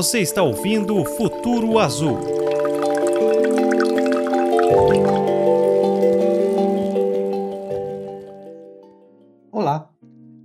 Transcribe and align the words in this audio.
Você 0.00 0.20
está 0.20 0.42
ouvindo 0.42 1.04
Futuro 1.04 1.78
Azul. 1.78 2.16
Olá! 9.52 9.92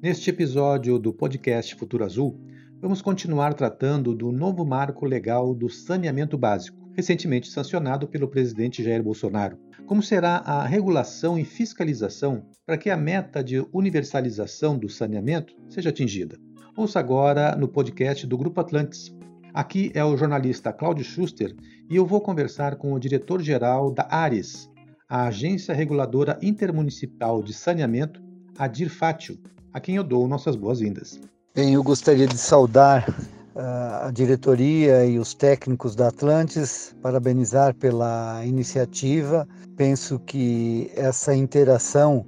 Neste 0.04 0.30
episódio 0.30 1.00
do 1.00 1.14
podcast 1.14 1.74
Futuro 1.76 2.04
Azul, 2.04 2.38
vamos 2.82 3.02
continuar 3.02 3.54
tratando 3.54 4.14
do 4.14 4.30
novo 4.30 4.66
marco 4.66 5.06
legal 5.06 5.56
do 5.56 5.70
saneamento 5.70 6.38
básico, 6.38 6.92
recentemente 6.94 7.48
sancionado 7.48 8.10
pelo 8.10 8.28
presidente 8.28 8.84
Jair 8.84 9.02
Bolsonaro. 9.02 9.58
Como 9.86 10.04
será 10.04 10.40
a 10.40 10.66
regulação 10.66 11.40
e 11.40 11.46
fiscalização 11.46 12.46
para 12.66 12.78
que 12.78 12.90
a 12.90 12.98
meta 12.98 13.42
de 13.42 13.66
universalização 13.72 14.78
do 14.78 14.90
saneamento 14.90 15.56
seja 15.70 15.92
atingida? 15.92 16.38
Ouça 16.76 17.00
agora 17.00 17.56
no 17.56 17.70
podcast 17.70 18.28
do 18.28 18.38
Grupo 18.38 18.60
Atlantis. 18.60 19.16
Aqui 19.56 19.90
é 19.94 20.04
o 20.04 20.18
jornalista 20.18 20.74
Cláudio 20.74 21.06
Schuster 21.06 21.56
e 21.90 21.96
eu 21.96 22.06
vou 22.06 22.20
conversar 22.20 22.76
com 22.76 22.92
o 22.92 23.00
diretor-geral 23.00 23.90
da 23.90 24.06
ARES, 24.12 24.70
a 25.08 25.28
Agência 25.28 25.74
Reguladora 25.74 26.38
Intermunicipal 26.42 27.42
de 27.42 27.54
Saneamento, 27.54 28.22
Adir 28.60 28.90
Fátio, 28.90 29.40
a 29.72 29.80
quem 29.80 29.96
eu 29.96 30.04
dou 30.04 30.28
nossas 30.28 30.58
boas-vindas. 30.58 31.22
Bem, 31.56 31.74
eu 31.74 31.82
gostaria 31.82 32.28
de 32.28 32.38
saudar 32.38 33.08
uh, 33.56 34.08
a 34.08 34.12
diretoria 34.14 35.06
e 35.06 35.18
os 35.18 35.34
técnicos 35.34 35.96
da 35.96 36.10
Atlantis, 36.10 36.94
parabenizar 37.02 37.74
pela 37.76 38.46
iniciativa. 38.46 39.48
Penso 39.78 40.20
que 40.20 40.92
essa 40.98 41.34
interação 41.34 42.26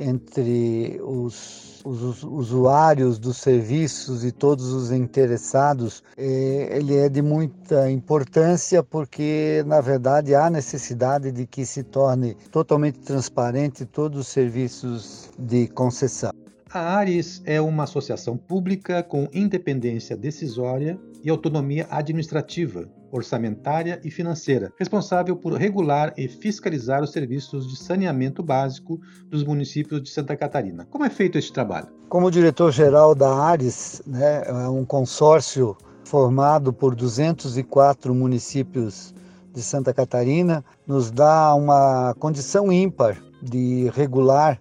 entre 0.00 1.00
os 1.02 1.70
os 1.84 2.22
usuários 2.22 3.18
dos 3.18 3.38
serviços 3.38 4.24
e 4.24 4.32
todos 4.32 4.72
os 4.72 4.90
interessados, 4.90 6.02
é, 6.16 6.76
ele 6.76 6.96
é 6.96 7.08
de 7.08 7.22
muita 7.22 7.90
importância 7.90 8.82
porque, 8.82 9.62
na 9.66 9.80
verdade, 9.80 10.34
há 10.34 10.50
necessidade 10.50 11.32
de 11.32 11.46
que 11.46 11.64
se 11.64 11.82
torne 11.82 12.36
totalmente 12.50 12.98
transparente 13.00 13.84
todos 13.84 14.20
os 14.20 14.28
serviços 14.28 15.30
de 15.38 15.68
concessão. 15.68 16.32
A 16.72 16.96
Ares 16.96 17.42
é 17.44 17.60
uma 17.60 17.84
associação 17.84 18.36
pública 18.36 19.02
com 19.02 19.28
independência 19.32 20.16
decisória 20.16 20.98
e 21.22 21.28
autonomia 21.28 21.86
administrativa, 21.90 22.88
orçamentária 23.10 24.00
e 24.04 24.10
financeira, 24.10 24.72
responsável 24.78 25.36
por 25.36 25.54
regular 25.54 26.12
e 26.16 26.28
fiscalizar 26.28 27.02
os 27.02 27.10
serviços 27.10 27.68
de 27.68 27.76
saneamento 27.76 28.42
básico 28.42 29.00
dos 29.28 29.44
municípios 29.44 30.02
de 30.02 30.10
Santa 30.10 30.36
Catarina. 30.36 30.86
Como 30.90 31.04
é 31.04 31.10
feito 31.10 31.38
este 31.38 31.52
trabalho? 31.52 31.88
Como 32.08 32.30
diretor-geral 32.30 33.14
da 33.14 33.32
Ares, 33.32 34.02
né, 34.06 34.42
é 34.46 34.68
um 34.68 34.84
consórcio 34.84 35.76
formado 36.04 36.72
por 36.72 36.94
204 36.94 38.14
municípios 38.14 39.14
de 39.52 39.62
Santa 39.62 39.92
Catarina, 39.92 40.64
nos 40.86 41.10
dá 41.10 41.54
uma 41.54 42.14
condição 42.18 42.72
ímpar 42.72 43.20
de 43.42 43.90
regular 43.94 44.60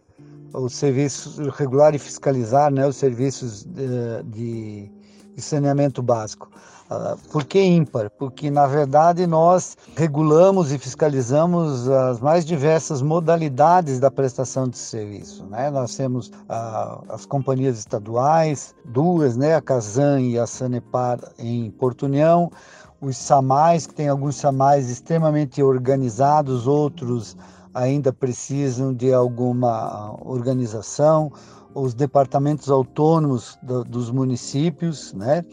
os 0.54 0.74
serviços, 0.74 1.38
regular 1.56 1.94
e 1.94 2.00
fiscalizar 2.00 2.72
né, 2.72 2.88
os 2.88 2.96
serviços 2.96 3.64
de, 3.64 4.24
de, 4.26 4.92
de 5.36 5.42
saneamento 5.42 6.02
básico. 6.02 6.50
Uh, 6.90 7.16
por 7.30 7.44
que 7.46 7.62
ímpar? 7.62 8.10
Porque, 8.10 8.50
na 8.50 8.66
verdade, 8.66 9.28
nós 9.28 9.78
regulamos 9.96 10.72
e 10.72 10.80
fiscalizamos 10.80 11.88
as 11.88 12.20
mais 12.20 12.44
diversas 12.44 13.00
modalidades 13.00 14.00
da 14.00 14.10
prestação 14.10 14.68
de 14.68 14.78
serviço. 14.78 15.46
Né? 15.46 15.70
Nós 15.70 15.96
temos 15.96 16.30
uh, 16.30 17.04
as 17.10 17.28
companhias 17.28 17.78
estaduais, 17.78 18.74
duas, 18.86 19.38
né? 19.38 19.56
a 19.56 19.62
Casan 19.62 20.22
e 20.22 20.40
a 20.40 20.48
Sanepar 20.48 21.20
em 21.38 21.70
Porto 21.70 22.08
União, 22.08 22.52
os 23.00 23.18
SAMAIs, 23.18 23.86
que 23.86 23.94
tem 23.94 24.10
alguns 24.10 24.38
SAMAIs 24.38 24.90
extremamente 24.90 25.62
organizados, 25.62 26.66
outros 26.66 27.38
ainda 27.74 28.12
precisam 28.12 28.94
de 28.94 29.14
alguma 29.14 30.16
organização, 30.26 31.32
os 31.74 31.94
departamentos 31.94 32.70
autônomos 32.70 33.58
do, 33.62 33.84
dos 33.84 34.10
municípios, 34.10 35.14
né? 35.14 35.46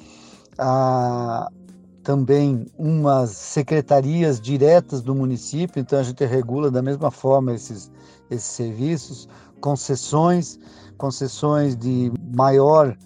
Ah, 0.59 1.51
também 2.03 2.67
umas 2.79 3.31
secretarias 3.31 4.41
diretas 4.41 5.03
do 5.03 5.13
município, 5.13 5.81
então 5.81 5.99
a 5.99 6.03
gente 6.05 6.25
regula 6.25 6.71
da 6.71 6.81
mesma 6.81 7.11
forma 7.11 7.53
esses, 7.53 7.91
esses 8.31 8.49
serviços, 8.49 9.29
concessões, 9.61 10.57
concessões 10.97 11.75
de 11.75 12.13
maior 12.33 12.97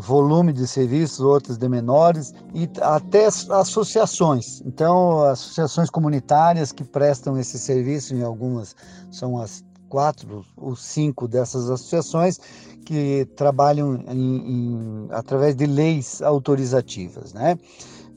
volume 0.00 0.52
de 0.52 0.66
serviços, 0.66 1.20
outras 1.20 1.58
de 1.58 1.68
menores, 1.68 2.32
e 2.54 2.68
até 2.80 3.26
associações. 3.26 4.62
Então, 4.64 5.20
associações 5.24 5.90
comunitárias 5.90 6.72
que 6.72 6.84
prestam 6.84 7.36
esse 7.36 7.58
serviço, 7.58 8.14
em 8.14 8.22
algumas 8.22 8.74
são 9.10 9.36
as 9.36 9.64
quatro 9.94 10.44
ou 10.56 10.74
cinco 10.74 11.28
dessas 11.28 11.70
associações 11.70 12.40
que 12.84 13.28
trabalham 13.36 13.94
em, 14.08 14.36
em, 14.52 15.08
através 15.12 15.54
de 15.54 15.66
leis 15.66 16.20
autorizativas, 16.20 17.32
né? 17.32 17.56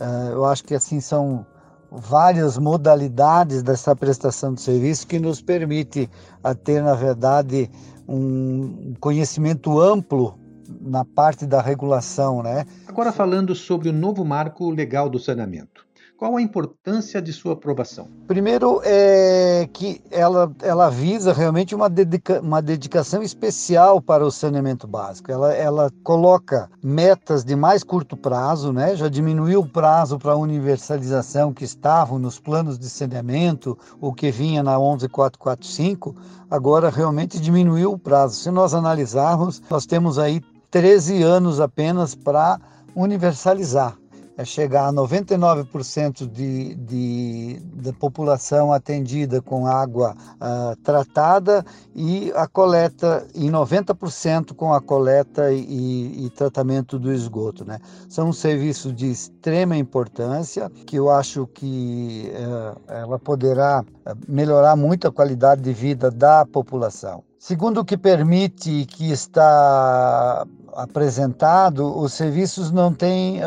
Uh, 0.01 0.31
eu 0.31 0.45
acho 0.45 0.63
que 0.63 0.73
assim 0.73 0.99
são 0.99 1.45
várias 1.91 2.57
modalidades 2.57 3.61
dessa 3.61 3.95
prestação 3.95 4.55
de 4.55 4.61
serviço 4.61 5.05
que 5.05 5.19
nos 5.19 5.39
permite 5.39 6.09
a 6.43 6.55
ter, 6.55 6.81
na 6.81 6.95
verdade, 6.95 7.69
um 8.07 8.95
conhecimento 8.99 9.79
amplo 9.79 10.35
na 10.81 11.05
parte 11.05 11.45
da 11.45 11.61
regulação, 11.61 12.41
né? 12.41 12.65
Agora 12.87 13.11
falando 13.11 13.53
sobre 13.53 13.87
o 13.89 13.93
novo 13.93 14.25
marco 14.25 14.71
legal 14.71 15.11
do 15.11 15.19
saneamento. 15.19 15.76
Qual 16.17 16.35
a 16.35 16.41
importância 16.41 17.21
de 17.21 17.31
sua 17.31 17.53
aprovação? 17.53 18.07
Primeiro, 18.27 18.81
é 18.83 19.69
que 19.71 20.01
ela, 20.09 20.51
ela 20.63 20.89
visa 20.89 21.31
realmente 21.31 21.75
uma, 21.75 21.87
dedica, 21.87 22.41
uma 22.41 22.59
dedicação 22.59 23.21
especial 23.21 24.01
para 24.01 24.25
o 24.25 24.31
saneamento 24.31 24.87
básico. 24.87 25.31
Ela, 25.31 25.53
ela 25.53 25.91
coloca 26.03 26.71
metas 26.83 27.43
de 27.43 27.55
mais 27.55 27.83
curto 27.83 28.17
prazo, 28.17 28.73
né? 28.73 28.95
já 28.95 29.07
diminuiu 29.07 29.59
o 29.59 29.69
prazo 29.69 30.17
para 30.17 30.31
a 30.31 30.35
universalização 30.35 31.53
que 31.53 31.63
estavam 31.63 32.17
nos 32.17 32.39
planos 32.39 32.79
de 32.79 32.89
saneamento, 32.89 33.77
o 34.01 34.11
que 34.11 34.31
vinha 34.31 34.63
na 34.63 34.79
11445, 34.79 36.15
agora 36.49 36.89
realmente 36.89 37.39
diminuiu 37.39 37.91
o 37.91 37.99
prazo. 37.99 38.37
Se 38.37 38.49
nós 38.49 38.73
analisarmos, 38.73 39.61
nós 39.69 39.85
temos 39.85 40.17
aí 40.17 40.41
13 40.71 41.21
anos 41.21 41.59
apenas 41.59 42.15
para 42.15 42.59
universalizar 42.95 43.95
é 44.37 44.45
chegar 44.45 44.87
a 44.87 44.93
99% 44.93 46.29
de, 46.29 46.75
de, 46.75 47.59
da 47.73 47.91
população 47.91 48.71
atendida 48.71 49.41
com 49.41 49.65
água 49.65 50.15
uh, 50.35 50.75
tratada 50.83 51.65
e 51.95 52.31
a 52.35 52.47
coleta 52.47 53.27
em 53.33 53.49
90% 53.49 54.53
com 54.53 54.71
a 54.73 54.79
coleta 54.79 55.51
e, 55.51 56.25
e, 56.25 56.29
tratamento 56.29 56.99
do 56.99 57.11
esgoto. 57.11 57.65
Né? 57.65 57.79
São 58.07 58.29
um 58.29 58.33
serviços 58.33 58.95
de 58.95 59.09
extrema 59.09 59.75
importância 59.75 60.69
que 60.85 60.97
eu 60.97 61.09
acho 61.09 61.47
que 61.47 62.31
uh, 62.31 62.79
ela 62.87 63.17
poderá 63.17 63.83
eh, 64.05 64.13
melhorar 64.27 64.75
muito 64.75 65.07
a 65.07 65.11
qualidade 65.11 65.61
de 65.61 65.73
vida 65.73 66.11
da 66.11 66.45
população. 66.45 67.26
Segundo 67.39 67.81
o 67.81 67.85
que 67.85 67.95
permite 67.95 68.85
que 68.85 69.11
está 69.11 70.45
apresentado, 70.73 71.95
os 71.95 72.13
serviços 72.13 72.71
não 72.71 72.91
têm, 72.91 73.41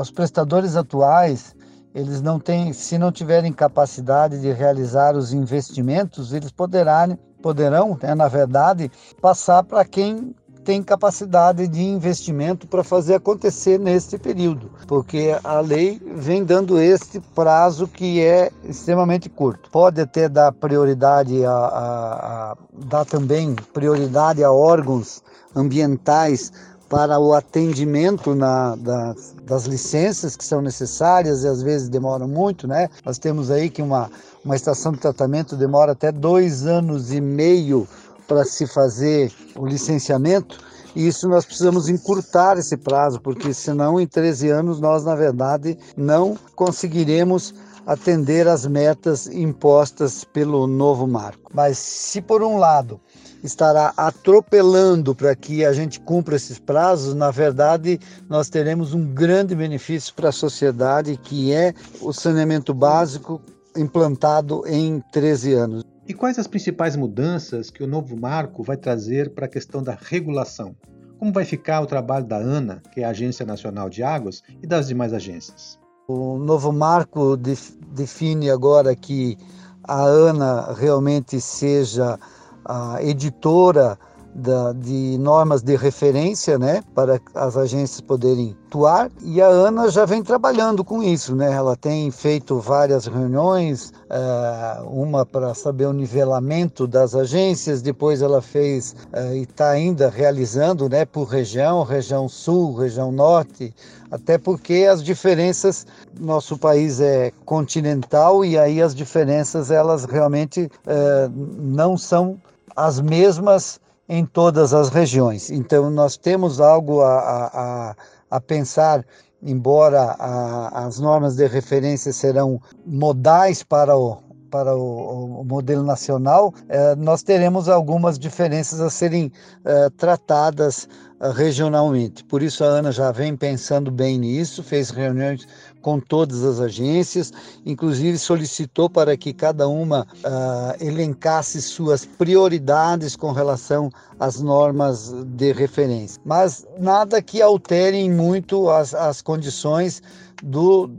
os 0.00 0.10
prestadores 0.10 0.74
atuais, 0.74 1.54
eles 1.94 2.20
não 2.20 2.40
têm, 2.40 2.72
se 2.72 2.98
não 2.98 3.12
tiverem 3.12 3.52
capacidade 3.52 4.40
de 4.40 4.52
realizar 4.52 5.16
os 5.16 5.32
investimentos, 5.32 6.32
eles 6.32 6.50
poderão, 6.50 7.16
poderão 7.40 7.96
né, 8.02 8.16
na 8.16 8.26
verdade, 8.26 8.90
passar 9.20 9.62
para 9.62 9.84
quem 9.84 10.34
tem 10.70 10.84
capacidade 10.84 11.66
de 11.66 11.82
investimento 11.82 12.64
para 12.64 12.84
fazer 12.84 13.16
acontecer 13.16 13.76
neste 13.76 14.16
período, 14.16 14.70
porque 14.86 15.36
a 15.42 15.58
lei 15.58 16.00
vem 16.14 16.44
dando 16.44 16.80
este 16.80 17.18
prazo 17.34 17.88
que 17.88 18.20
é 18.20 18.52
extremamente 18.62 19.28
curto. 19.28 19.68
Pode 19.68 20.00
até 20.00 20.28
dar 20.28 20.52
prioridade 20.52 21.44
a, 21.44 21.50
a, 21.50 22.52
a 22.52 22.56
dar 22.86 23.04
também 23.04 23.56
prioridade 23.74 24.44
a 24.44 24.52
órgãos 24.52 25.24
ambientais 25.56 26.52
para 26.88 27.18
o 27.18 27.34
atendimento 27.34 28.36
na, 28.36 28.76
das, 28.76 29.34
das, 29.44 29.64
licenças 29.64 30.36
que 30.36 30.44
são 30.44 30.60
necessárias 30.60 31.42
e 31.42 31.48
às 31.48 31.62
vezes 31.62 31.88
demoram 31.88 32.28
muito, 32.28 32.68
né? 32.68 32.88
Nós 33.04 33.18
temos 33.18 33.50
aí 33.50 33.68
que 33.70 33.82
uma, 33.82 34.08
uma 34.44 34.54
estação 34.54 34.92
de 34.92 34.98
tratamento 34.98 35.56
demora 35.56 35.92
até 35.92 36.12
dois 36.12 36.64
anos 36.64 37.12
e 37.12 37.20
meio 37.20 37.88
para 38.30 38.44
se 38.44 38.64
fazer 38.64 39.32
o 39.56 39.66
licenciamento. 39.66 40.60
E 40.94 41.08
isso 41.08 41.28
nós 41.28 41.44
precisamos 41.44 41.88
encurtar 41.88 42.56
esse 42.56 42.76
prazo, 42.76 43.20
porque 43.20 43.52
senão 43.52 44.00
em 44.00 44.06
13 44.06 44.50
anos 44.50 44.80
nós, 44.80 45.04
na 45.04 45.16
verdade, 45.16 45.76
não 45.96 46.38
conseguiremos 46.54 47.52
atender 47.84 48.46
as 48.46 48.64
metas 48.66 49.26
impostas 49.26 50.22
pelo 50.22 50.68
novo 50.68 51.08
marco. 51.08 51.50
Mas 51.52 51.76
se 51.78 52.22
por 52.22 52.40
um 52.40 52.56
lado 52.56 53.00
estará 53.42 53.92
atropelando 53.96 55.12
para 55.12 55.34
que 55.34 55.64
a 55.64 55.72
gente 55.72 55.98
cumpra 55.98 56.36
esses 56.36 56.58
prazos, 56.58 57.14
na 57.14 57.32
verdade, 57.32 57.98
nós 58.28 58.48
teremos 58.48 58.94
um 58.94 59.12
grande 59.12 59.56
benefício 59.56 60.14
para 60.14 60.28
a 60.28 60.32
sociedade, 60.32 61.16
que 61.16 61.52
é 61.52 61.74
o 62.00 62.12
saneamento 62.12 62.72
básico 62.72 63.40
implantado 63.76 64.62
em 64.68 65.02
13 65.10 65.54
anos. 65.54 65.89
E 66.10 66.12
quais 66.12 66.40
as 66.40 66.48
principais 66.48 66.96
mudanças 66.96 67.70
que 67.70 67.84
o 67.84 67.86
novo 67.86 68.20
marco 68.20 68.64
vai 68.64 68.76
trazer 68.76 69.32
para 69.32 69.46
a 69.46 69.48
questão 69.48 69.80
da 69.80 69.96
regulação? 69.96 70.74
Como 71.20 71.32
vai 71.32 71.44
ficar 71.44 71.80
o 71.80 71.86
trabalho 71.86 72.26
da 72.26 72.36
ANA, 72.36 72.82
que 72.92 73.00
é 73.00 73.04
a 73.04 73.10
Agência 73.10 73.46
Nacional 73.46 73.88
de 73.88 74.02
Águas, 74.02 74.42
e 74.60 74.66
das 74.66 74.88
demais 74.88 75.12
agências? 75.12 75.78
O 76.08 76.36
novo 76.36 76.72
marco 76.72 77.36
define 77.36 78.50
agora 78.50 78.96
que 78.96 79.38
a 79.84 80.02
ANA 80.02 80.72
realmente 80.72 81.40
seja 81.40 82.18
a 82.64 83.00
editora 83.00 83.96
da, 84.40 84.72
de 84.72 85.16
normas 85.18 85.62
de 85.62 85.76
referência, 85.76 86.58
né, 86.58 86.82
para 86.94 87.20
as 87.34 87.56
agências 87.56 88.00
poderem 88.00 88.56
atuar. 88.66 89.10
E 89.22 89.42
a 89.42 89.46
Ana 89.46 89.90
já 89.90 90.04
vem 90.04 90.22
trabalhando 90.22 90.84
com 90.84 91.02
isso, 91.02 91.34
né? 91.34 91.52
Ela 91.52 91.76
tem 91.76 92.10
feito 92.10 92.58
várias 92.60 93.06
reuniões, 93.06 93.92
uh, 94.10 94.88
uma 94.88 95.26
para 95.26 95.52
saber 95.54 95.86
o 95.86 95.92
nivelamento 95.92 96.86
das 96.86 97.14
agências, 97.14 97.82
depois 97.82 98.22
ela 98.22 98.40
fez 98.40 98.94
uh, 99.12 99.34
e 99.34 99.42
está 99.42 99.70
ainda 99.70 100.08
realizando, 100.08 100.88
né, 100.88 101.04
por 101.04 101.24
região, 101.24 101.82
região 101.82 102.28
sul, 102.28 102.74
região 102.76 103.10
norte, 103.10 103.74
até 104.10 104.38
porque 104.38 104.86
as 104.90 105.02
diferenças, 105.02 105.86
nosso 106.18 106.56
país 106.56 107.00
é 107.00 107.32
continental 107.44 108.44
e 108.44 108.56
aí 108.56 108.80
as 108.80 108.94
diferenças 108.94 109.70
elas 109.70 110.04
realmente 110.04 110.64
uh, 110.64 111.30
não 111.58 111.98
são 111.98 112.38
as 112.76 113.00
mesmas 113.00 113.80
em 114.10 114.26
todas 114.26 114.74
as 114.74 114.88
regiões. 114.88 115.50
Então, 115.50 115.88
nós 115.88 116.16
temos 116.16 116.60
algo 116.60 117.00
a, 117.00 117.14
a, 117.14 117.96
a 118.28 118.40
pensar, 118.40 119.06
embora 119.40 120.16
a, 120.18 120.84
as 120.84 120.98
normas 120.98 121.36
de 121.36 121.46
referência 121.46 122.12
serão 122.12 122.60
modais 122.84 123.62
para 123.62 123.96
o, 123.96 124.18
para 124.50 124.74
o, 124.76 125.42
o 125.42 125.44
modelo 125.44 125.84
nacional, 125.84 126.52
eh, 126.68 126.96
nós 126.96 127.22
teremos 127.22 127.68
algumas 127.68 128.18
diferenças 128.18 128.80
a 128.80 128.90
serem 128.90 129.30
eh, 129.64 129.88
tratadas 129.96 130.88
regionalmente. 131.34 132.24
Por 132.24 132.42
isso, 132.42 132.64
a 132.64 132.68
Ana 132.68 132.90
já 132.90 133.12
vem 133.12 133.36
pensando 133.36 133.90
bem 133.90 134.18
nisso, 134.18 134.62
fez 134.62 134.90
reuniões 134.90 135.46
com 135.82 136.00
todas 136.00 136.42
as 136.44 136.60
agências, 136.60 137.32
inclusive 137.64 138.18
solicitou 138.18 138.88
para 138.88 139.16
que 139.16 139.32
cada 139.32 139.68
uma 139.68 140.02
uh, 140.02 140.84
elencasse 140.84 141.60
suas 141.60 142.04
prioridades 142.04 143.16
com 143.16 143.32
relação 143.32 143.90
às 144.18 144.40
normas 144.40 145.12
de 145.26 145.52
referência. 145.52 146.20
Mas 146.24 146.66
nada 146.78 147.20
que 147.20 147.42
altere 147.42 148.08
muito 148.08 148.70
as, 148.70 148.94
as 148.94 149.20
condições 149.20 150.02
do, 150.42 150.90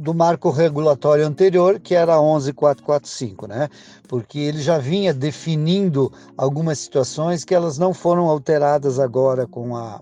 do 0.00 0.14
marco 0.14 0.48
regulatório 0.48 1.26
anterior, 1.26 1.78
que 1.78 1.94
era 1.94 2.18
11445, 2.18 3.46
né? 3.46 3.68
Porque 4.08 4.38
ele 4.38 4.62
já 4.62 4.78
vinha 4.78 5.12
definindo 5.12 6.10
algumas 6.38 6.78
situações 6.78 7.44
que 7.44 7.54
elas 7.54 7.76
não 7.76 7.92
foram 7.92 8.26
alteradas 8.26 8.98
agora 8.98 9.46
com 9.46 9.76
a 9.76 10.00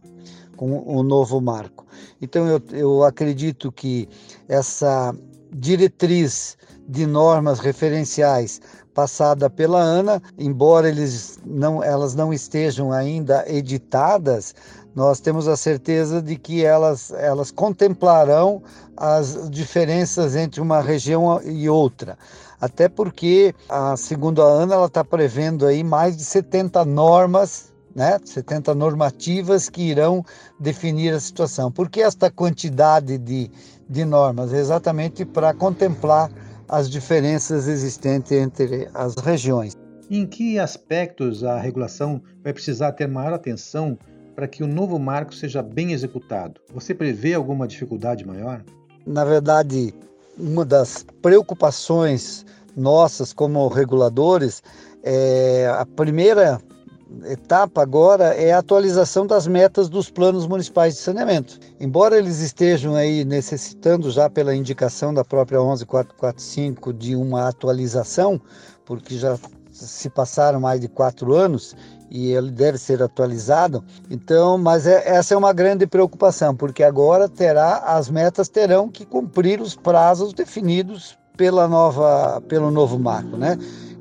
com 0.56 0.82
o 0.84 1.04
novo 1.04 1.40
marco. 1.40 1.86
Então, 2.20 2.48
eu, 2.48 2.60
eu 2.72 3.04
acredito 3.04 3.70
que 3.70 4.08
essa 4.48 5.14
diretriz 5.52 6.56
de 6.88 7.06
normas 7.06 7.60
referenciais 7.60 8.60
passada 8.92 9.48
pela 9.48 9.80
ANA, 9.80 10.20
embora 10.36 10.88
eles 10.88 11.38
não, 11.46 11.84
elas 11.84 12.16
não 12.16 12.32
estejam 12.32 12.90
ainda 12.90 13.44
editadas, 13.46 14.52
nós 14.98 15.20
temos 15.20 15.46
a 15.46 15.56
certeza 15.56 16.20
de 16.20 16.34
que 16.34 16.64
elas, 16.64 17.12
elas 17.12 17.52
contemplarão 17.52 18.60
as 18.96 19.48
diferenças 19.48 20.34
entre 20.34 20.60
uma 20.60 20.80
região 20.80 21.40
e 21.40 21.68
outra. 21.68 22.18
Até 22.60 22.88
porque, 22.88 23.54
a, 23.68 23.96
segundo 23.96 24.42
a 24.42 24.46
ANA, 24.46 24.74
ela 24.74 24.86
está 24.86 25.04
prevendo 25.04 25.66
aí 25.66 25.84
mais 25.84 26.16
de 26.16 26.24
70 26.24 26.84
normas 26.84 27.72
né, 27.94 28.18
70 28.24 28.74
normativas 28.74 29.68
que 29.68 29.82
irão 29.82 30.24
definir 30.58 31.14
a 31.14 31.20
situação. 31.20 31.70
Por 31.70 31.88
que 31.88 32.00
esta 32.00 32.28
quantidade 32.28 33.18
de, 33.18 33.50
de 33.88 34.04
normas? 34.04 34.52
Exatamente 34.52 35.24
para 35.24 35.54
contemplar 35.54 36.28
as 36.68 36.90
diferenças 36.90 37.68
existentes 37.68 38.32
entre 38.32 38.88
as 38.92 39.14
regiões. 39.14 39.76
Em 40.10 40.26
que 40.26 40.58
aspectos 40.58 41.44
a 41.44 41.58
regulação 41.58 42.20
vai 42.42 42.52
precisar 42.52 42.92
ter 42.92 43.06
maior 43.06 43.32
atenção 43.32 43.96
para 44.38 44.46
que 44.46 44.62
o 44.62 44.69
novo 44.69 45.00
marco 45.00 45.35
seja 45.35 45.61
bem 45.61 45.90
executado? 45.90 46.61
Você 46.73 46.94
prevê 46.94 47.35
alguma 47.35 47.67
dificuldade 47.67 48.25
maior? 48.25 48.62
Na 49.05 49.25
verdade, 49.25 49.93
uma 50.38 50.64
das 50.64 51.05
preocupações 51.20 52.46
nossas 52.76 53.32
como 53.32 53.67
reguladores 53.67 54.62
é 55.02 55.67
a 55.76 55.85
primeira 55.85 56.61
etapa 57.25 57.82
agora 57.82 58.26
é 58.26 58.52
a 58.52 58.58
atualização 58.58 59.26
das 59.26 59.49
metas 59.49 59.88
dos 59.88 60.08
planos 60.08 60.46
municipais 60.46 60.94
de 60.94 61.00
saneamento. 61.00 61.58
Embora 61.81 62.17
eles 62.17 62.38
estejam 62.38 62.94
aí 62.94 63.25
necessitando 63.25 64.08
já 64.08 64.31
pela 64.31 64.55
indicação 64.55 65.12
da 65.12 65.25
própria 65.25 65.61
11445 65.61 66.93
de 66.93 67.17
uma 67.17 67.49
atualização, 67.49 68.41
porque 68.84 69.19
já 69.19 69.37
se 69.73 70.08
passaram 70.08 70.61
mais 70.61 70.81
de 70.81 70.87
quatro 70.87 71.34
anos 71.34 71.75
e 72.10 72.32
ele 72.32 72.50
deve 72.50 72.78
ser 72.78 73.02
atualizado. 73.02 73.84
Então, 74.10 74.58
mas 74.58 74.87
é, 74.87 75.08
essa 75.08 75.34
é 75.34 75.37
uma 75.37 75.52
grande 75.52 75.87
preocupação, 75.87 76.55
porque 76.55 76.82
agora 76.82 77.28
terá 77.28 77.78
as 77.78 78.10
metas 78.10 78.49
terão 78.49 78.88
que 78.88 79.05
cumprir 79.05 79.60
os 79.60 79.75
prazos 79.75 80.32
definidos 80.32 81.19
pela 81.37 81.69
nova 81.69 82.40
pelo 82.49 82.70
novo 82.70 82.99
marco, 82.99 83.37
né? 83.37 83.56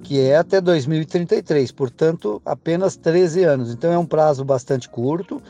que 0.07 0.21
é 0.21 0.37
até 0.37 0.61
2033, 0.61 1.69
portanto, 1.73 2.41
apenas 2.45 2.95
13 2.95 3.43
anos. 3.43 3.73
Então, 3.73 3.91
é 3.91 3.97
um 3.97 4.05
prazo 4.05 4.45
bastante 4.45 4.87
curto 4.87 5.41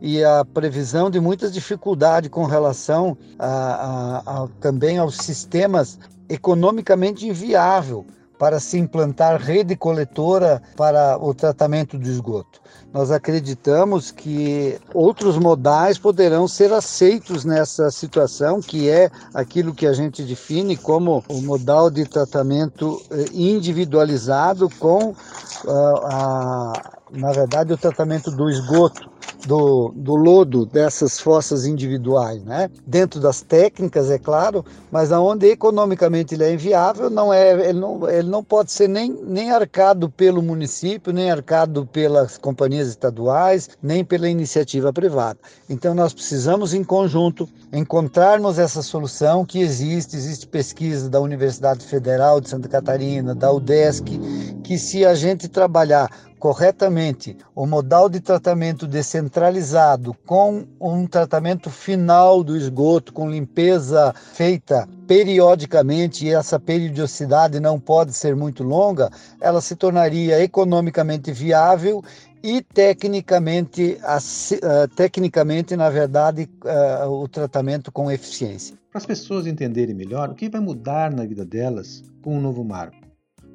e 0.00 0.24
a 0.24 0.42
previsão 0.42 1.10
de 1.10 1.20
muitas 1.20 1.52
dificuldades 1.52 2.30
com 2.30 2.44
relação 2.44 3.14
a, 3.38 3.46
a, 3.46 4.18
a, 4.44 4.48
também 4.58 4.96
aos 4.96 5.16
sistemas 5.18 5.98
economicamente 6.30 7.28
inviável 7.28 8.06
para 8.38 8.60
se 8.60 8.78
implantar 8.78 9.40
rede 9.40 9.76
coletora 9.76 10.62
para 10.76 11.18
o 11.18 11.34
tratamento 11.34 11.98
do 11.98 12.08
esgoto. 12.08 12.60
Nós 12.92 13.10
acreditamos 13.10 14.10
que 14.10 14.78
outros 14.94 15.36
modais 15.36 15.98
poderão 15.98 16.48
ser 16.48 16.72
aceitos 16.72 17.44
nessa 17.44 17.90
situação, 17.90 18.60
que 18.60 18.88
é 18.88 19.10
aquilo 19.34 19.74
que 19.74 19.86
a 19.86 19.92
gente 19.92 20.22
define 20.22 20.76
como 20.76 21.22
o 21.28 21.40
modal 21.42 21.90
de 21.90 22.06
tratamento 22.06 23.02
eh, 23.10 23.26
individualizado 23.32 24.68
com, 24.78 25.10
uh, 25.10 25.96
a, 26.04 26.72
na 27.10 27.32
verdade, 27.32 27.72
o 27.72 27.76
tratamento 27.76 28.30
do 28.30 28.48
esgoto 28.48 29.15
do, 29.46 29.92
do 29.94 30.16
lodo 30.16 30.66
dessas 30.66 31.20
fossas 31.20 31.64
individuais, 31.64 32.42
né? 32.44 32.68
Dentro 32.86 33.20
das 33.20 33.42
técnicas, 33.42 34.10
é 34.10 34.18
claro, 34.18 34.64
mas 34.90 35.12
aonde 35.12 35.46
economicamente 35.46 36.34
ele 36.34 36.44
é 36.44 36.52
inviável, 36.52 37.08
não 37.08 37.32
é, 37.32 37.68
ele 37.68 37.78
não, 37.78 38.10
ele 38.10 38.28
não 38.28 38.42
pode 38.42 38.72
ser 38.72 38.88
nem, 38.88 39.12
nem 39.12 39.52
arcado 39.52 40.10
pelo 40.10 40.42
município, 40.42 41.12
nem 41.12 41.30
arcado 41.30 41.86
pelas 41.86 42.36
companhias 42.36 42.88
estaduais, 42.88 43.70
nem 43.82 44.04
pela 44.04 44.28
iniciativa 44.28 44.92
privada. 44.92 45.38
Então 45.70 45.94
nós 45.94 46.12
precisamos 46.12 46.74
em 46.74 46.82
conjunto 46.82 47.48
encontrarmos 47.72 48.58
essa 48.58 48.82
solução 48.82 49.44
que 49.44 49.60
existe, 49.60 50.16
existe 50.16 50.46
pesquisa 50.46 51.08
da 51.08 51.20
Universidade 51.20 51.84
Federal 51.84 52.40
de 52.40 52.48
Santa 52.48 52.68
Catarina, 52.68 53.34
da 53.34 53.52
UDESC, 53.52 54.18
que 54.64 54.78
se 54.78 55.04
a 55.04 55.14
gente 55.14 55.48
trabalhar 55.48 56.10
corretamente 56.38 57.36
o 57.54 57.66
modal 57.66 58.08
de 58.08 58.20
tratamento 58.20 58.86
descentralizado 58.86 60.14
com 60.26 60.64
um 60.80 61.06
tratamento 61.06 61.70
final 61.70 62.42
do 62.44 62.56
esgoto, 62.56 63.12
com 63.12 63.30
limpeza 63.30 64.14
feita 64.32 64.88
periodicamente, 65.06 66.26
e 66.26 66.30
essa 66.30 66.58
periodicidade 66.58 67.60
não 67.60 67.78
pode 67.78 68.12
ser 68.12 68.34
muito 68.34 68.62
longa, 68.62 69.10
ela 69.40 69.60
se 69.60 69.76
tornaria 69.76 70.42
economicamente 70.42 71.32
viável 71.32 72.02
e 72.42 72.60
tecnicamente, 72.62 73.98
uh, 74.02 74.88
tecnicamente 74.94 75.76
na 75.76 75.90
verdade, 75.90 76.48
uh, 76.64 77.08
o 77.08 77.28
tratamento 77.28 77.90
com 77.90 78.10
eficiência. 78.10 78.76
Para 78.90 78.98
as 78.98 79.06
pessoas 79.06 79.46
entenderem 79.46 79.94
melhor, 79.94 80.30
o 80.30 80.34
que 80.34 80.48
vai 80.48 80.60
mudar 80.60 81.10
na 81.10 81.24
vida 81.24 81.44
delas 81.44 82.02
com 82.22 82.36
o 82.36 82.40
novo 82.40 82.64
marco? 82.64 83.05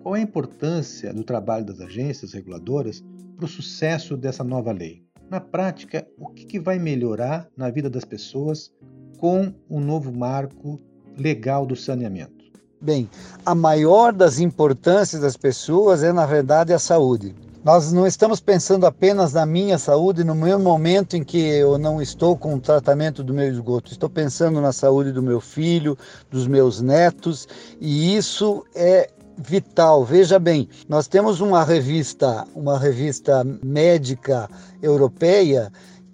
Qual 0.04 0.16
é 0.16 0.20
a 0.20 0.24
importância 0.24 1.14
do 1.14 1.24
trabalho 1.24 1.64
das 1.64 1.80
agências 1.80 2.34
reguladoras 2.34 3.04
para 3.36 3.46
o 3.46 3.48
sucesso 3.48 4.18
dessa 4.18 4.44
nova 4.44 4.72
lei? 4.72 5.04
Na 5.30 5.40
prática, 5.40 6.08
o 6.18 6.28
que 6.30 6.60
vai 6.60 6.80
melhorar 6.80 7.48
na 7.56 7.70
vida 7.70 7.88
das 7.88 8.04
pessoas 8.04 8.74
com 9.20 9.54
o 9.70 9.80
novo 9.80 10.12
marco 10.12 10.82
legal 11.16 11.68
do 11.68 11.76
saneamento? 11.76 12.52
Bem, 12.82 13.08
a 13.46 13.54
maior 13.54 14.12
das 14.12 14.40
importâncias 14.40 15.22
das 15.22 15.38
pessoas 15.38 16.02
é, 16.02 16.12
na 16.12 16.26
verdade, 16.26 16.74
a 16.74 16.80
saúde. 16.80 17.36
Nós 17.64 17.94
não 17.94 18.08
estamos 18.08 18.40
pensando 18.40 18.88
apenas 18.88 19.34
na 19.34 19.46
minha 19.46 19.78
saúde, 19.78 20.24
no 20.24 20.34
meu 20.34 20.58
momento 20.58 21.16
em 21.16 21.24
que 21.24 21.38
eu 21.38 21.78
não 21.78 22.02
estou 22.02 22.36
com 22.36 22.56
o 22.56 22.60
tratamento 22.60 23.24
do 23.24 23.36
meu 23.36 23.48
esgoto. 23.48 23.92
Estou 23.92 24.10
pensando 24.10 24.60
na 24.60 24.74
saúde 24.74 25.12
do 25.12 25.22
meu 25.22 25.40
filho, 25.40 25.96
dos 26.32 26.48
meus 26.48 26.82
netos, 26.82 27.48
e 27.80 28.16
isso 28.16 28.66
é 28.74 29.12
vital. 29.42 30.06
Veja 30.06 30.40
bem, 30.40 30.70
nós 30.88 31.08
temos 31.08 31.42
uma 31.42 31.64
revista, 31.64 32.46
uma 32.56 32.78
revista 32.78 33.44
médica 33.64 34.50
europeia 34.82 35.72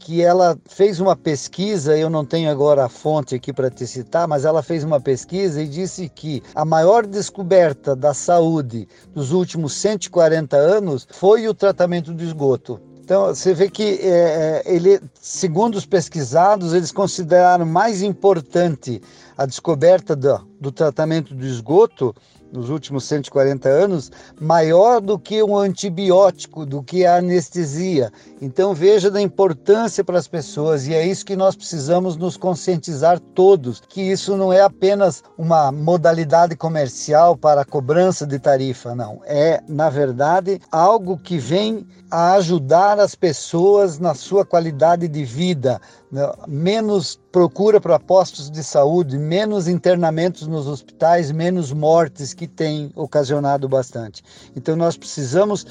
que 0.08 0.22
ela 0.22 0.58
fez 0.66 1.02
uma 1.02 1.18
pesquisa, 1.18 1.98
eu 1.98 2.10
não 2.10 2.24
tenho 2.24 2.50
agora 2.50 2.86
a 2.86 2.90
fonte 2.90 3.36
aqui 3.36 3.52
para 3.52 3.70
te 3.70 3.86
citar, 3.86 4.26
mas 4.26 4.46
ela 4.46 4.64
fez 4.64 4.86
uma 4.86 5.02
pesquisa 5.02 5.62
e 5.62 5.68
disse 5.68 6.08
que 6.08 6.42
a 6.56 6.64
maior 6.64 7.06
descoberta 7.06 7.94
da 7.94 8.14
saúde 8.14 8.88
dos 9.14 9.34
últimos 9.34 9.74
140 9.74 10.56
anos 10.56 11.06
foi 11.12 11.46
o 11.50 11.54
tratamento 11.54 12.14
do 12.14 12.24
esgoto. 12.24 12.80
Então, 13.04 13.28
você 13.28 13.54
vê 13.54 13.70
que, 13.70 14.00
é, 14.02 14.08
é, 14.08 14.64
ele, 14.66 15.02
segundo 15.14 15.76
os 15.76 15.86
pesquisados, 15.86 16.74
eles 16.74 16.92
consideraram 16.92 17.66
mais 17.66 18.02
importante 18.02 19.02
a 19.38 19.46
descoberta 19.46 20.16
do, 20.16 20.46
do 20.60 20.72
tratamento 20.72 21.34
do 21.34 21.46
esgoto 21.46 22.16
nos 22.52 22.70
últimos 22.70 23.04
140 23.06 23.68
anos 23.70 24.12
maior 24.40 25.02
do 25.02 25.18
que 25.20 25.42
um 25.44 25.58
antibiótico, 25.58 26.66
do 26.66 26.82
que 26.82 27.06
a 27.06 27.18
anestesia. 27.18 28.12
Então 28.42 28.74
veja 28.74 29.10
da 29.12 29.22
importância 29.22 30.04
para 30.04 30.18
as 30.18 30.28
pessoas 30.28 30.88
e 30.88 30.94
é 30.94 31.06
isso 31.06 31.26
que 31.26 31.36
nós 31.36 31.56
precisamos 31.56 32.16
nos 32.16 32.38
conscientizar 32.38 33.20
todos, 33.20 33.82
que 33.88 34.02
isso 34.02 34.36
não 34.38 34.52
é 34.52 34.62
apenas 34.62 35.24
uma 35.38 35.72
modalidade 35.72 36.56
comercial 36.56 37.36
para 37.36 37.62
a 37.62 37.66
cobrança 37.66 38.26
de 38.26 38.40
tarifa, 38.40 38.96
não. 38.96 39.22
É, 39.26 39.62
na 39.68 39.90
verdade, 39.90 40.60
algo 40.72 41.18
que 41.18 41.38
vem 41.38 41.86
a 42.10 42.34
ajudar 42.34 43.00
as 43.00 43.16
pessoas 43.16 44.00
na 44.00 44.14
sua 44.14 44.46
qualidade 44.46 45.08
de 45.08 45.24
vida, 45.24 45.82
né? 46.12 46.32
menos 46.48 47.20
procura 47.38 47.80
para 47.80 48.00
postos 48.00 48.50
de 48.50 48.64
saúde, 48.64 49.16
menos 49.16 49.68
internamentos 49.68 50.48
nos 50.48 50.66
hospitais, 50.66 51.32
menos 51.32 51.72
mortes 51.72 52.34
que 52.34 52.48
tem 52.48 52.92
ocasionado 52.96 53.70
bastante. 53.70 54.24
Então 54.56 54.76
nós 54.76 54.98
precisamos 54.98 55.64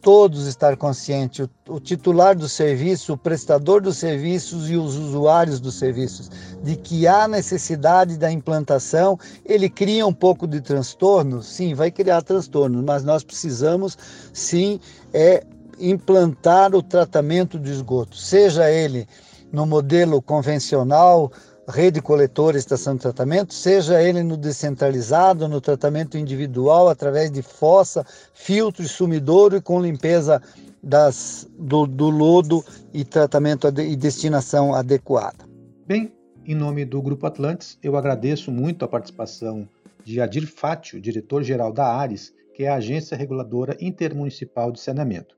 todos 0.00 0.46
estar 0.46 0.76
conscientes, 0.76 1.44
o, 1.66 1.74
o, 1.74 1.80
titular 1.80 2.36
do 2.36 2.48
serviço, 2.48 3.14
o 3.14 3.18
prestador 3.18 3.82
dos 3.82 3.96
serviços 3.96 4.70
e 4.70 4.76
os 4.76 4.96
usuários 4.96 5.58
dos 5.58 5.74
serviços, 5.74 6.30
de 6.62 6.76
que 6.76 7.08
há 7.08 7.26
necessidade 7.26 8.16
da 8.16 8.30
implantação. 8.30 9.18
Ele 9.44 9.68
cria 9.68 10.06
um 10.06 10.14
pouco 10.14 10.46
de 10.46 10.60
transtorno, 10.60 11.42
sim, 11.42 11.74
vai 11.74 11.90
criar 11.90 12.22
transtorno, 12.22 12.80
mas 12.80 13.02
nós 13.02 13.24
precisamos 13.24 13.98
sim 14.32 14.78
é 15.12 15.42
implantar 15.80 16.76
o 16.76 16.82
tratamento 16.82 17.58
de 17.58 17.72
esgoto, 17.72 18.16
seja 18.16 18.70
ele 18.70 19.08
no 19.52 19.66
modelo 19.66 20.22
convencional, 20.22 21.30
rede 21.68 22.00
coletora, 22.00 22.56
estação 22.56 22.96
de 22.96 23.02
tratamento, 23.02 23.54
seja 23.54 24.02
ele 24.02 24.22
no 24.22 24.36
descentralizado, 24.36 25.46
no 25.46 25.60
tratamento 25.60 26.16
individual, 26.16 26.88
através 26.88 27.30
de 27.30 27.42
fossa, 27.42 28.04
filtro 28.34 28.82
e 28.82 28.88
sumidouro 28.88 29.56
e 29.56 29.60
com 29.60 29.80
limpeza 29.80 30.42
das, 30.82 31.48
do, 31.58 31.86
do 31.86 32.10
lodo 32.10 32.64
e 32.92 33.04
tratamento 33.04 33.68
e 33.80 33.94
destinação 33.94 34.74
adequada. 34.74 35.44
Bem, 35.86 36.12
em 36.44 36.54
nome 36.54 36.84
do 36.84 37.00
Grupo 37.00 37.26
Atlantis, 37.26 37.78
eu 37.82 37.96
agradeço 37.96 38.50
muito 38.50 38.84
a 38.84 38.88
participação 38.88 39.68
de 40.04 40.20
Adir 40.20 40.46
Fátio, 40.46 41.00
diretor-geral 41.00 41.72
da 41.72 41.86
ARES, 41.86 42.32
que 42.54 42.64
é 42.64 42.68
a 42.68 42.74
Agência 42.74 43.16
Reguladora 43.16 43.76
Intermunicipal 43.80 44.72
de 44.72 44.80
Saneamento. 44.80 45.36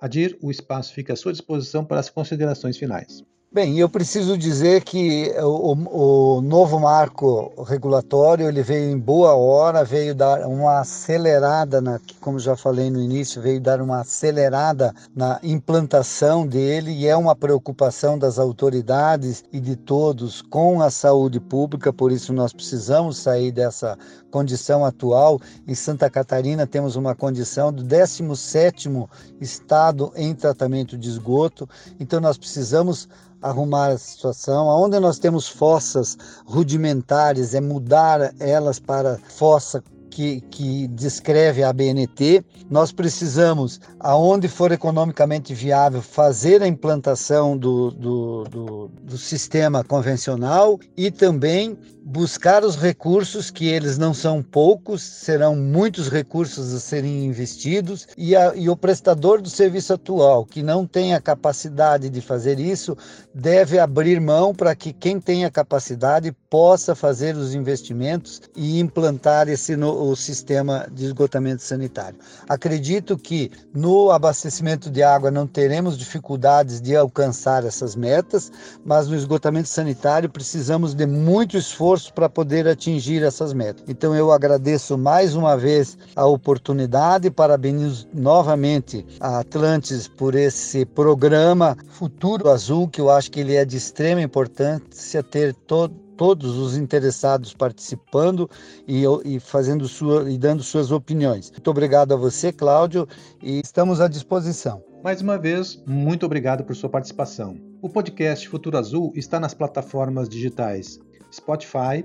Adir, 0.00 0.38
o 0.40 0.50
espaço 0.50 0.92
fica 0.92 1.14
à 1.14 1.16
sua 1.16 1.32
disposição 1.32 1.84
para 1.84 1.98
as 1.98 2.08
considerações 2.08 2.76
finais. 2.76 3.24
Bem, 3.56 3.78
eu 3.78 3.88
preciso 3.88 4.36
dizer 4.36 4.84
que 4.84 5.32
o, 5.40 5.72
o, 5.72 6.42
novo 6.42 6.78
marco 6.78 7.54
regulatório 7.66 8.46
ele 8.46 8.62
veio 8.62 8.90
em 8.90 8.98
boa 8.98 9.34
hora, 9.34 9.82
veio 9.82 10.14
dar 10.14 10.46
uma 10.46 10.80
acelerada, 10.80 11.80
na, 11.80 11.98
como 12.20 12.38
já 12.38 12.54
falei 12.54 12.90
no 12.90 13.00
início, 13.00 13.40
veio 13.40 13.58
dar 13.58 13.80
uma 13.80 14.02
acelerada 14.02 14.94
na 15.14 15.40
implantação 15.42 16.46
dele 16.46 16.92
e 16.92 17.06
é 17.06 17.16
uma 17.16 17.34
preocupação 17.34 18.18
das 18.18 18.38
autoridades 18.38 19.42
e 19.50 19.58
de 19.58 19.74
todos 19.74 20.42
com 20.42 20.82
a 20.82 20.90
saúde 20.90 21.40
pública, 21.40 21.90
por 21.90 22.12
isso 22.12 22.34
nós 22.34 22.52
precisamos 22.52 23.16
sair 23.16 23.52
dessa 23.52 23.96
condição 24.30 24.84
atual. 24.84 25.40
Em 25.66 25.74
Santa 25.74 26.10
Catarina 26.10 26.66
temos 26.66 26.94
uma 26.94 27.14
condição 27.14 27.72
do 27.72 27.82
17º 27.82 29.08
estado 29.40 30.12
em 30.14 30.34
tratamento 30.34 30.98
de 30.98 31.08
esgoto, 31.08 31.66
então 31.98 32.20
nós 32.20 32.36
precisamos 32.36 33.08
arrumar 33.48 33.88
a 33.88 33.98
situação. 33.98 34.66
Onde 34.66 34.98
nós 35.00 35.18
temos 35.18 35.48
fossas 35.48 36.16
rudimentares, 36.44 37.54
é 37.54 37.60
mudar 37.60 38.34
elas 38.38 38.78
para 38.78 39.18
fossa 39.28 39.82
que, 40.10 40.40
que, 40.50 40.88
descreve 40.88 41.62
a 41.62 41.70
BNT. 41.72 42.42
Nós 42.70 42.90
precisamos, 42.90 43.80
aonde 44.00 44.48
for 44.48 44.72
economicamente 44.72 45.52
viável, 45.52 46.00
fazer 46.00 46.62
a 46.62 46.66
implantação 46.66 47.56
do, 47.56 47.90
do, 47.90 48.44
do, 48.44 48.90
do 49.02 49.18
sistema 49.18 49.84
convencional 49.84 50.80
e 50.96 51.10
também 51.10 51.78
buscar 52.08 52.64
os 52.64 52.76
recursos, 52.76 53.50
que 53.50 53.66
eles 53.66 53.98
não 53.98 54.14
são 54.14 54.40
poucos, 54.40 55.02
serão 55.02 55.56
muitos 55.56 56.08
recursos 56.08 56.72
a 56.72 56.78
serem 56.78 57.26
investidos, 57.26 58.06
e, 58.16 58.36
a, 58.36 58.54
e, 58.54 58.70
o 58.70 58.76
prestador 58.76 59.42
do 59.42 59.50
serviço 59.50 59.92
atual, 59.92 60.46
que 60.46 60.62
não 60.62 60.86
tem 60.86 61.16
a 61.16 61.20
capacidade 61.20 62.08
de 62.08 62.20
fazer 62.20 62.60
isso, 62.60 62.96
deve 63.34 63.76
abrir 63.80 64.20
mão 64.20 64.54
para 64.54 64.72
que 64.76 64.92
quem 64.92 65.18
tem 65.18 65.44
a 65.44 65.50
capacidade 65.50 66.30
possa 66.48 66.94
fazer 66.94 67.36
os 67.36 67.56
investimentos 67.56 68.40
e 68.54 68.78
implantar 68.78 69.48
esse 69.48 69.74
no, 69.74 70.08
o 70.08 70.14
sistema 70.14 70.86
de 70.92 71.06
esgotamento 71.06 71.62
sanitário. 71.62 72.20
Acredito 72.48 73.18
que 73.18 73.50
no 73.74 74.12
abastecimento 74.12 74.88
de 74.88 75.02
água 75.02 75.28
não 75.28 75.44
teremos 75.44 75.98
dificuldades 75.98 76.80
de 76.80 76.94
alcançar 76.94 77.64
essas 77.64 77.96
metas, 77.96 78.52
mas 78.84 79.08
no 79.08 79.16
esgotamento 79.16 79.68
sanitário 79.68 80.30
precisamos 80.30 80.94
de 80.94 81.04
muito 81.04 81.56
esforço 81.56 81.95
esforço 81.96 82.12
para 82.12 82.28
poder 82.28 82.68
atingir 82.68 83.22
essas 83.22 83.52
metas. 83.52 83.84
Então 83.88 84.14
eu 84.14 84.30
agradeço 84.30 84.96
mais 84.96 85.34
uma 85.34 85.56
vez 85.56 85.96
a 86.14 86.26
oportunidade, 86.26 87.30
parabenizo 87.30 88.06
novamente 88.12 89.04
a 89.18 89.40
Atlantis 89.40 90.06
por 90.06 90.34
esse 90.34 90.84
programa 90.84 91.76
Futuro 91.88 92.50
Azul, 92.50 92.88
que 92.88 93.00
eu 93.00 93.10
acho 93.10 93.30
que 93.30 93.40
ele 93.40 93.56
é 93.56 93.64
de 93.64 93.76
extrema 93.76 94.20
importância 94.20 95.22
ter 95.22 95.54
todo 95.54 96.06
todos 96.16 96.56
os 96.56 96.78
interessados 96.78 97.52
participando 97.52 98.48
e, 98.88 99.04
e, 99.22 99.38
fazendo 99.38 99.86
sua 99.86 100.30
e 100.30 100.38
dando 100.38 100.62
suas 100.62 100.90
opiniões. 100.90 101.50
Muito 101.50 101.70
obrigado 101.70 102.14
a 102.14 102.16
você, 102.16 102.50
Cláudio, 102.50 103.06
e 103.42 103.60
estamos 103.62 104.00
à 104.00 104.08
disposição. 104.08 104.82
Mais 105.04 105.20
uma 105.20 105.36
vez, 105.36 105.78
muito 105.86 106.24
obrigado 106.24 106.64
por 106.64 106.74
sua 106.74 106.88
participação. 106.88 107.58
O 107.82 107.88
podcast 107.90 108.48
Futuro 108.48 108.78
Azul 108.78 109.12
está 109.14 109.38
nas 109.38 109.52
plataformas 109.52 110.26
digitais 110.26 110.98
Spotify, 111.32 112.04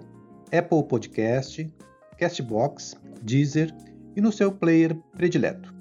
Apple 0.51 0.83
Podcast, 0.87 1.71
Castbox, 2.17 2.95
Deezer 3.21 3.71
e 4.15 4.21
no 4.21 4.31
seu 4.31 4.51
player 4.51 4.95
predileto. 5.15 5.71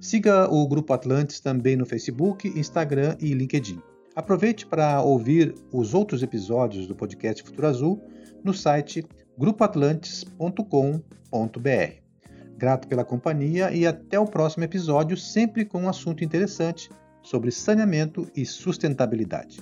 Siga 0.00 0.48
o 0.48 0.66
Grupo 0.68 0.92
Atlantis 0.92 1.40
também 1.40 1.76
no 1.76 1.84
Facebook, 1.84 2.46
Instagram 2.48 3.16
e 3.20 3.34
LinkedIn. 3.34 3.82
Aproveite 4.14 4.64
para 4.66 5.02
ouvir 5.02 5.52
os 5.72 5.94
outros 5.94 6.22
episódios 6.22 6.86
do 6.86 6.94
podcast 6.94 7.42
Futuro 7.42 7.66
Azul 7.66 8.00
no 8.44 8.54
site 8.54 9.04
grupoatlantis.com.br. 9.38 12.08
Grato 12.56 12.88
pela 12.88 13.04
companhia 13.04 13.72
e 13.72 13.86
até 13.86 14.18
o 14.18 14.24
próximo 14.24 14.64
episódio, 14.64 15.16
sempre 15.16 15.64
com 15.64 15.82
um 15.82 15.88
assunto 15.88 16.24
interessante 16.24 16.90
sobre 17.22 17.52
saneamento 17.52 18.28
e 18.34 18.44
sustentabilidade. 18.44 19.60